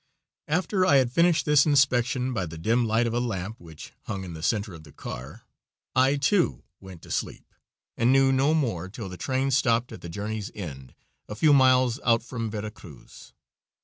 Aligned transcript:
After 0.47 0.83
I 0.83 0.95
had 0.95 1.11
finished 1.11 1.45
this 1.45 1.67
inspection 1.67 2.33
by 2.33 2.47
the 2.47 2.57
dim 2.57 2.87
light 2.87 3.05
of 3.05 3.13
a 3.13 3.19
lamp 3.19 3.59
which 3.59 3.93
hung 4.05 4.23
in 4.23 4.33
the 4.33 4.41
center 4.41 4.73
of 4.73 4.83
the 4.83 4.91
car, 4.91 5.43
I 5.95 6.15
too 6.15 6.63
went 6.79 7.03
to 7.03 7.11
sleep, 7.11 7.53
and 7.95 8.11
knew 8.11 8.31
no 8.31 8.55
more 8.55 8.89
till 8.89 9.09
the 9.09 9.15
train 9.17 9.51
stopped 9.51 9.91
at 9.91 10.01
the 10.01 10.09
journey's 10.09 10.49
end, 10.55 10.95
a 11.29 11.35
few 11.35 11.53
miles 11.53 11.99
out 12.03 12.23
from 12.23 12.49
Vera 12.49 12.71
Cruz. 12.71 13.33